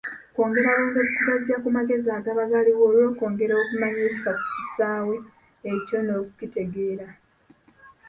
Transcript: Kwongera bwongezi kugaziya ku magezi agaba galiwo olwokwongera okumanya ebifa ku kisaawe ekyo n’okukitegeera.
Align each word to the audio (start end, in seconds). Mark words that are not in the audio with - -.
Kwongera 0.33 0.67
bwongezi 0.77 1.13
kugaziya 1.17 1.57
ku 1.63 1.69
magezi 1.77 2.09
agaba 2.17 2.43
galiwo 2.51 2.83
olwokwongera 2.89 3.53
okumanya 3.61 3.99
ebifa 4.07 4.31
ku 4.39 4.43
kisaawe 4.55 5.15
ekyo 5.71 5.97
n’okukitegeera. 6.01 7.07